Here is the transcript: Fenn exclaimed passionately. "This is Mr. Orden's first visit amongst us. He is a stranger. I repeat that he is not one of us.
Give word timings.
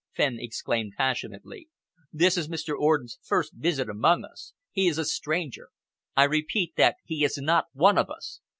Fenn 0.15 0.39
exclaimed 0.39 0.93
passionately. 0.97 1.69
"This 2.11 2.35
is 2.35 2.47
Mr. 2.49 2.75
Orden's 2.75 3.19
first 3.21 3.53
visit 3.53 3.87
amongst 3.87 4.31
us. 4.31 4.53
He 4.71 4.87
is 4.87 4.97
a 4.97 5.05
stranger. 5.05 5.69
I 6.17 6.23
repeat 6.23 6.73
that 6.75 6.95
he 7.05 7.23
is 7.23 7.37
not 7.37 7.65
one 7.73 7.99
of 7.99 8.09
us. 8.09 8.39